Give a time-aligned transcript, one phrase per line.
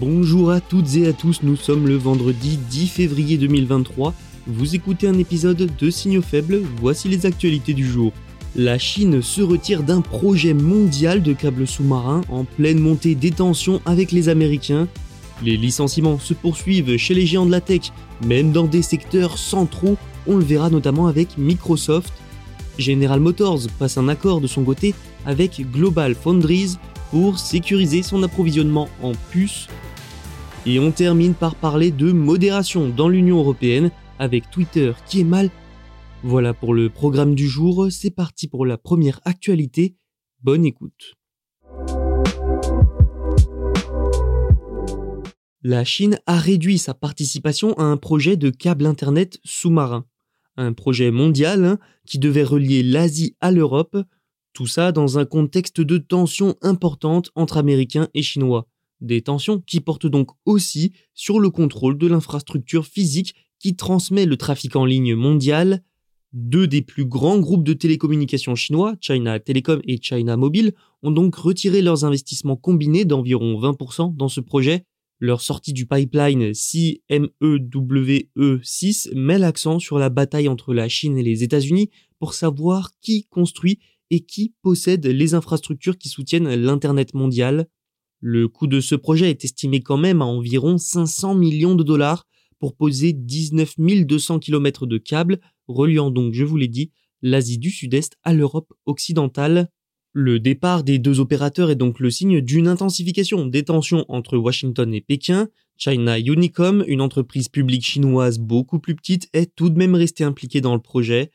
[0.00, 4.12] Bonjour à toutes et à tous, nous sommes le vendredi 10 février 2023.
[4.48, 8.12] Vous écoutez un épisode de Signaux faibles, voici les actualités du jour.
[8.56, 13.80] La Chine se retire d'un projet mondial de câbles sous-marins en pleine montée des tensions
[13.86, 14.88] avec les Américains.
[15.44, 17.92] Les licenciements se poursuivent chez les géants de la tech,
[18.26, 19.96] même dans des secteurs centraux,
[20.26, 22.12] on le verra notamment avec Microsoft.
[22.80, 24.92] General Motors passe un accord de son côté
[25.24, 26.78] avec Global Foundries
[27.12, 29.68] pour sécuriser son approvisionnement en puces.
[30.66, 35.50] Et on termine par parler de modération dans l'Union européenne avec Twitter qui est mal.
[36.22, 39.96] Voilà pour le programme du jour, c'est parti pour la première actualité.
[40.42, 41.14] Bonne écoute.
[45.62, 50.06] La Chine a réduit sa participation à un projet de câble Internet sous-marin.
[50.56, 53.98] Un projet mondial hein, qui devait relier l'Asie à l'Europe,
[54.54, 58.66] tout ça dans un contexte de tensions importantes entre Américains et Chinois.
[59.04, 64.38] Des tensions qui portent donc aussi sur le contrôle de l'infrastructure physique qui transmet le
[64.38, 65.82] trafic en ligne mondial.
[66.32, 71.34] Deux des plus grands groupes de télécommunications chinois, China Telecom et China Mobile, ont donc
[71.34, 74.86] retiré leurs investissements combinés d'environ 20% dans ce projet.
[75.18, 81.42] Leur sortie du pipeline CMEWE6 met l'accent sur la bataille entre la Chine et les
[81.42, 87.68] États-Unis pour savoir qui construit et qui possède les infrastructures qui soutiennent l'Internet mondial.
[88.26, 92.26] Le coût de ce projet est estimé quand même à environ 500 millions de dollars
[92.58, 96.90] pour poser 19 200 km de câbles, reliant donc, je vous l'ai dit,
[97.20, 99.68] l'Asie du Sud-Est à l'Europe occidentale.
[100.14, 104.94] Le départ des deux opérateurs est donc le signe d'une intensification des tensions entre Washington
[104.94, 105.50] et Pékin.
[105.76, 110.62] China Unicom, une entreprise publique chinoise beaucoup plus petite, est tout de même restée impliquée
[110.62, 111.30] dans le projet.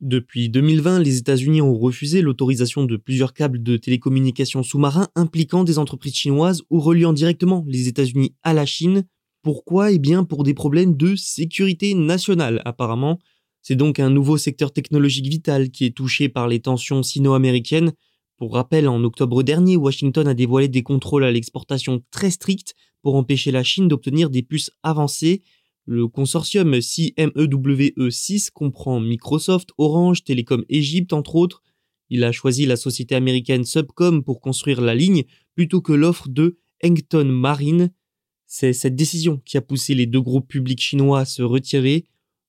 [0.00, 5.80] Depuis 2020, les États-Unis ont refusé l'autorisation de plusieurs câbles de télécommunications sous-marins impliquant des
[5.80, 9.04] entreprises chinoises ou reliant directement les États-Unis à la Chine.
[9.42, 9.90] Pourquoi?
[9.90, 13.18] Eh bien pour des problèmes de sécurité nationale apparemment.
[13.60, 17.92] C'est donc un nouveau secteur technologique vital qui est touché par les tensions sino-américaines.
[18.36, 23.16] Pour rappel, en octobre dernier, Washington a dévoilé des contrôles à l'exportation très stricts pour
[23.16, 25.42] empêcher la Chine d'obtenir des puces avancées.
[25.90, 31.62] Le consortium CMEWE6 comprend Microsoft, Orange, Télécom Égypte entre autres.
[32.10, 36.58] Il a choisi la société américaine Subcom pour construire la ligne plutôt que l'offre de
[36.84, 37.90] Hengton Marine.
[38.44, 42.04] C'est cette décision qui a poussé les deux groupes publics chinois à se retirer.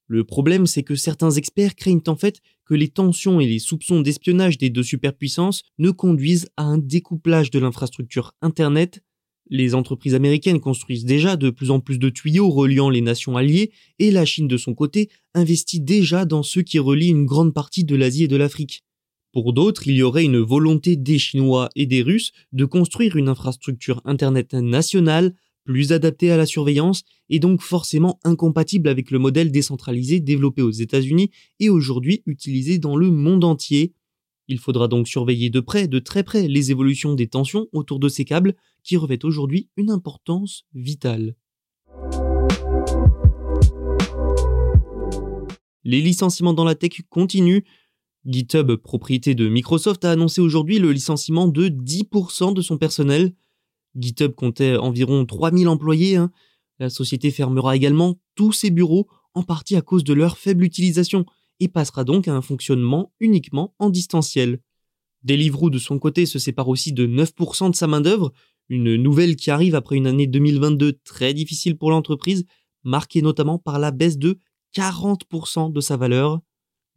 [0.07, 4.01] Le problème, c'est que certains experts craignent en fait que les tensions et les soupçons
[4.01, 9.01] d'espionnage des deux superpuissances ne conduisent à un découplage de l'infrastructure Internet.
[9.49, 13.71] Les entreprises américaines construisent déjà de plus en plus de tuyaux reliant les nations alliées
[13.97, 17.83] et la Chine de son côté investit déjà dans ceux qui relient une grande partie
[17.83, 18.83] de l'Asie et de l'Afrique.
[19.31, 23.29] Pour d'autres, il y aurait une volonté des Chinois et des Russes de construire une
[23.29, 25.35] infrastructure Internet nationale
[25.65, 30.71] plus adaptée à la surveillance et donc forcément incompatible avec le modèle décentralisé développé aux
[30.71, 31.29] États-Unis
[31.59, 33.93] et aujourd'hui utilisé dans le monde entier.
[34.51, 38.09] Il faudra donc surveiller de près, de très près, les évolutions des tensions autour de
[38.09, 41.35] ces câbles qui revêtent aujourd'hui une importance vitale.
[45.83, 47.61] Les licenciements dans la tech continuent.
[48.25, 53.35] GitHub, propriété de Microsoft, a annoncé aujourd'hui le licenciement de 10% de son personnel.
[53.95, 56.15] GitHub comptait environ 3000 employés.
[56.15, 56.31] Hein.
[56.79, 61.27] La société fermera également tous ses bureaux, en partie à cause de leur faible utilisation,
[61.59, 64.59] et passera donc à un fonctionnement uniquement en distanciel.
[65.23, 68.31] Deliveroo de son côté se sépare aussi de 9% de sa main-d'œuvre,
[68.69, 72.45] une nouvelle qui arrive après une année 2022 très difficile pour l'entreprise,
[72.83, 74.39] marquée notamment par la baisse de
[74.75, 76.39] 40% de sa valeur.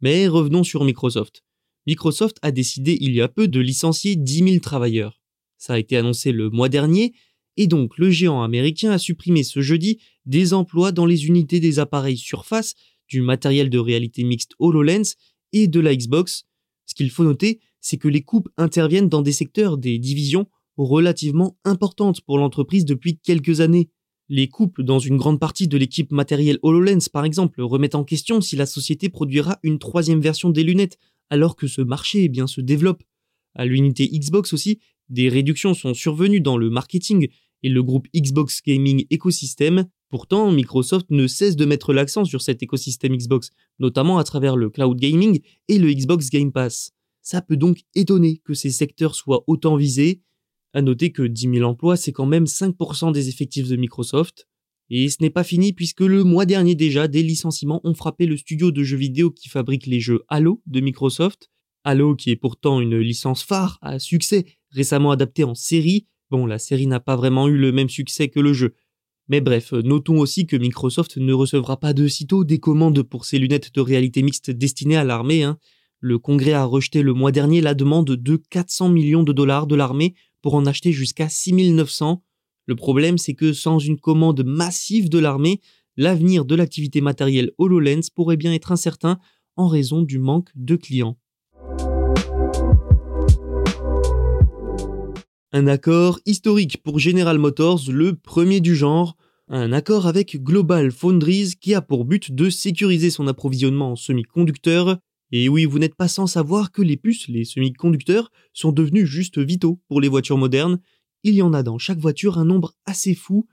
[0.01, 1.43] Mais revenons sur Microsoft.
[1.87, 5.21] Microsoft a décidé il y a peu de licencier 10 000 travailleurs.
[5.57, 7.13] Ça a été annoncé le mois dernier,
[7.57, 11.79] et donc le géant américain a supprimé ce jeudi des emplois dans les unités des
[11.79, 12.75] appareils surface,
[13.07, 15.15] du matériel de réalité mixte HoloLens
[15.51, 16.45] et de la Xbox.
[16.85, 20.47] Ce qu'il faut noter, c'est que les coupes interviennent dans des secteurs, des divisions
[20.77, 23.89] relativement importantes pour l'entreprise depuis quelques années.
[24.29, 28.41] Les coupes dans une grande partie de l'équipe matérielle HoloLens, par exemple, remettent en question
[28.41, 30.97] si la société produira une troisième version des lunettes,
[31.29, 33.03] alors que ce marché eh bien, se développe.
[33.53, 34.79] À l'unité Xbox aussi,
[35.09, 37.27] des réductions sont survenues dans le marketing
[37.61, 39.85] et le groupe Xbox Gaming Ecosystem.
[40.13, 43.49] Pourtant, Microsoft ne cesse de mettre l'accent sur cet écosystème Xbox,
[43.79, 45.39] notamment à travers le cloud gaming
[45.69, 46.91] et le Xbox Game Pass.
[47.23, 50.21] Ça peut donc étonner que ces secteurs soient autant visés.
[50.71, 54.47] À noter que 10 000 emplois, c'est quand même 5% des effectifs de Microsoft.
[54.91, 58.37] Et ce n'est pas fini puisque le mois dernier déjà, des licenciements ont frappé le
[58.37, 61.49] studio de jeux vidéo qui fabrique les jeux Halo de Microsoft.
[61.85, 66.05] Halo qui est pourtant une licence phare à succès, récemment adaptée en série.
[66.29, 68.75] Bon, la série n'a pas vraiment eu le même succès que le jeu.
[69.29, 73.39] Mais bref, notons aussi que Microsoft ne recevra pas de sitôt des commandes pour ses
[73.39, 75.43] lunettes de réalité mixte destinées à l'armée.
[75.43, 75.57] Hein.
[75.99, 79.75] Le Congrès a rejeté le mois dernier la demande de 400 millions de dollars de
[79.75, 82.21] l'armée pour en acheter jusqu'à 6900.
[82.65, 85.61] Le problème, c'est que sans une commande massive de l'armée,
[85.95, 89.19] l'avenir de l'activité matérielle HoloLens pourrait bien être incertain
[89.55, 91.17] en raison du manque de clients.
[95.55, 99.15] Un accord historique pour General Motors, le premier du genre,
[99.47, 104.97] un accord avec Global Foundries qui a pour but de sécuriser son approvisionnement en semi-conducteurs
[105.31, 109.37] et oui, vous n'êtes pas sans savoir que les puces, les semi-conducteurs, sont devenus juste
[109.37, 110.79] vitaux pour les voitures modernes.
[111.21, 113.45] Il y en a dans chaque voiture un nombre assez fou,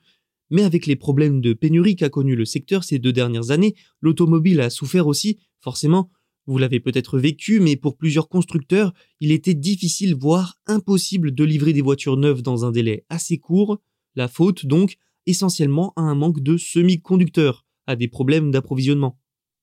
[0.48, 4.62] mais avec les problèmes de pénurie qu'a connu le secteur ces deux dernières années, l'automobile
[4.62, 6.10] a souffert aussi, forcément.
[6.50, 11.72] Vous l'avez peut-être vécu, mais pour plusieurs constructeurs, il était difficile, voire impossible de livrer
[11.72, 13.78] des voitures neuves dans un délai assez court.
[14.16, 19.16] La faute, donc, essentiellement à un manque de semi-conducteurs, à des problèmes d'approvisionnement.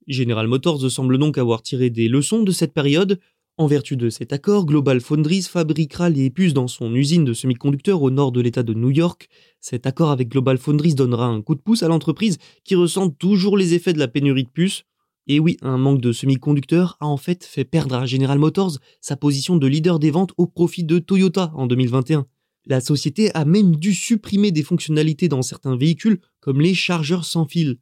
[0.07, 3.19] General Motors semble donc avoir tiré des leçons de cette période.
[3.57, 8.01] En vertu de cet accord, Global Foundries fabriquera les puces dans son usine de semi-conducteurs
[8.01, 9.27] au nord de l'État de New York.
[9.59, 13.57] Cet accord avec Global Foundries donnera un coup de pouce à l'entreprise qui ressent toujours
[13.57, 14.85] les effets de la pénurie de puces.
[15.29, 19.17] Et oui, un manque de semi-conducteurs a en fait fait perdre à General Motors sa
[19.17, 22.25] position de leader des ventes au profit de Toyota en 2021.
[22.65, 27.45] La société a même dû supprimer des fonctionnalités dans certains véhicules comme les chargeurs sans
[27.45, 27.77] fil.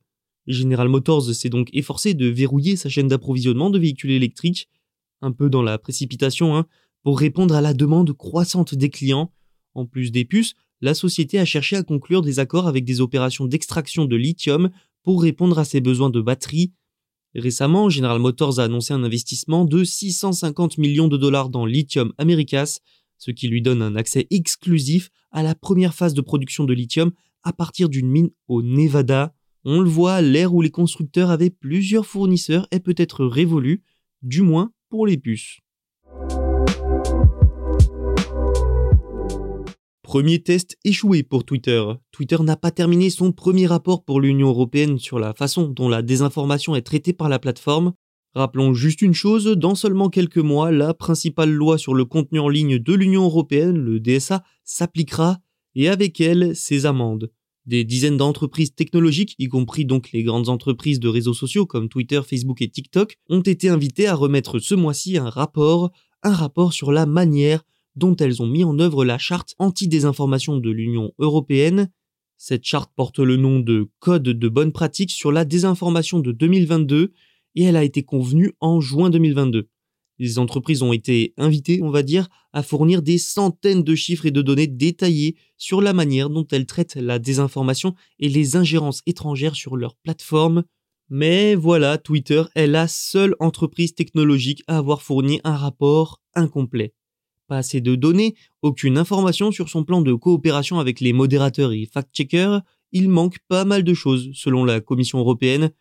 [0.47, 4.69] General Motors s'est donc efforcé de verrouiller sa chaîne d'approvisionnement de véhicules électriques,
[5.21, 6.65] un peu dans la précipitation, hein,
[7.03, 9.31] pour répondre à la demande croissante des clients.
[9.75, 13.45] En plus des puces, la société a cherché à conclure des accords avec des opérations
[13.45, 14.69] d'extraction de lithium
[15.03, 16.73] pour répondre à ses besoins de batterie.
[17.35, 22.79] Récemment, General Motors a annoncé un investissement de 650 millions de dollars dans Lithium Americas,
[23.17, 27.11] ce qui lui donne un accès exclusif à la première phase de production de lithium
[27.43, 29.35] à partir d'une mine au Nevada.
[29.65, 33.83] On le voit, l'ère où les constructeurs avaient plusieurs fournisseurs est peut-être révolue,
[34.21, 35.59] du moins pour les puces.
[40.05, 41.83] Premier test échoué pour Twitter.
[42.11, 46.03] Twitter n'a pas terminé son premier rapport pour l'Union européenne sur la façon dont la
[46.03, 47.91] désinformation est traitée par la plateforme.
[48.35, 52.49] Rappelons juste une chose, dans seulement quelques mois, la principale loi sur le contenu en
[52.49, 55.39] ligne de l'Union européenne, le DSA, s'appliquera,
[55.73, 57.31] et avec elle, ses amendes.
[57.65, 62.21] Des dizaines d'entreprises technologiques, y compris donc les grandes entreprises de réseaux sociaux comme Twitter,
[62.23, 65.89] Facebook et TikTok, ont été invitées à remettre ce mois-ci un rapport,
[66.21, 67.63] un rapport sur la manière
[67.95, 71.89] dont elles ont mis en œuvre la charte anti-désinformation de l'Union européenne.
[72.37, 77.13] Cette charte porte le nom de Code de bonne pratique sur la désinformation de 2022
[77.55, 79.69] et elle a été convenue en juin 2022.
[80.17, 84.31] Les entreprises ont été invitées, on va dire, à fournir des centaines de chiffres et
[84.31, 89.55] de données détaillées sur la manière dont elles traitent la désinformation et les ingérences étrangères
[89.55, 90.63] sur leur plateforme.
[91.09, 96.93] Mais voilà, Twitter est la seule entreprise technologique à avoir fourni un rapport incomplet.
[97.47, 101.87] Pas assez de données, aucune information sur son plan de coopération avec les modérateurs et
[101.91, 102.61] fact-checkers,
[102.91, 105.71] il manque pas mal de choses selon la Commission européenne,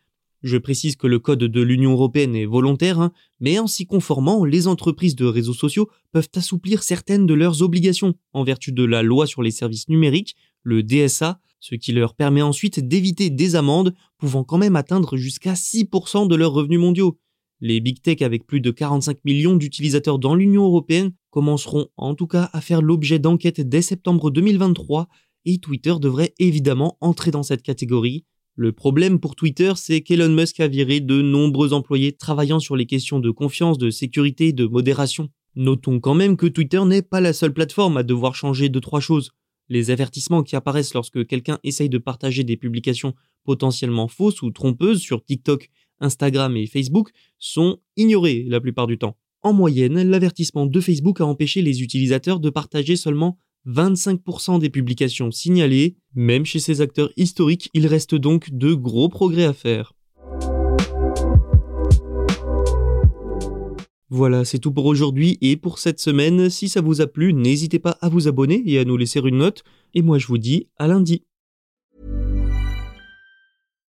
[0.45, 4.45] je précise que le code de l'Union européenne est volontaire, hein, mais en s'y conformant,
[4.45, 9.01] les entreprises de réseaux sociaux peuvent assouplir certaines de leurs obligations en vertu de la
[9.01, 13.95] loi sur les services numériques, le DSA, ce qui leur permet ensuite d'éviter des amendes
[14.19, 17.17] pouvant quand même atteindre jusqu'à 6% de leurs revenus mondiaux.
[17.61, 22.27] Les big tech avec plus de 45 millions d'utilisateurs dans l'Union européenne commenceront en tout
[22.27, 25.07] cas à faire l'objet d'enquêtes dès septembre 2023
[25.45, 28.25] et Twitter devrait évidemment entrer dans cette catégorie.
[28.55, 32.85] Le problème pour Twitter, c'est qu'Elon Musk a viré de nombreux employés travaillant sur les
[32.85, 35.29] questions de confiance, de sécurité, de modération.
[35.55, 38.99] Notons quand même que Twitter n'est pas la seule plateforme à devoir changer de trois
[38.99, 39.31] choses.
[39.69, 44.99] Les avertissements qui apparaissent lorsque quelqu'un essaye de partager des publications potentiellement fausses ou trompeuses
[44.99, 45.69] sur TikTok,
[45.99, 49.17] Instagram et Facebook sont ignorés la plupart du temps.
[49.41, 55.31] En moyenne, l'avertissement de Facebook a empêché les utilisateurs de partager seulement 25% des publications
[55.31, 55.97] signalées.
[56.13, 59.93] Même chez ces acteurs historiques, il reste donc de gros progrès à faire.
[64.09, 66.49] Voilà, c'est tout pour aujourd'hui et pour cette semaine.
[66.49, 69.37] Si ça vous a plu, n'hésitez pas à vous abonner et à nous laisser une
[69.37, 69.63] note.
[69.93, 71.23] Et moi je vous dis à lundi.